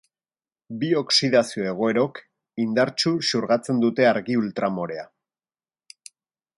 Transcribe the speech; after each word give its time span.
Bi 0.83 0.87
oxidazio-egoerok 1.01 2.23
indartsu 2.65 3.13
xurgatzen 3.29 3.85
dute 3.87 4.11
argi 4.15 4.41
ultramorea. 4.45 5.09